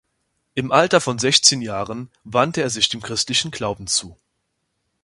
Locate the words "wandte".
2.23-2.63